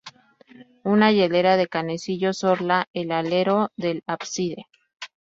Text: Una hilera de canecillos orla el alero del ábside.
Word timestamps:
Una 0.83 1.11
hilera 1.11 1.57
de 1.57 1.67
canecillos 1.67 2.43
orla 2.43 2.89
el 2.91 3.11
alero 3.11 3.69
del 3.77 4.01
ábside. 4.07 4.65